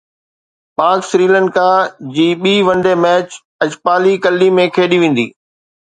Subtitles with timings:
[0.79, 3.29] پاڪ سريلنڪا سيريز جي ٻي ون ڊي ميچ
[3.65, 5.33] اجپالي ڪلي ۾ کيڏي ويندي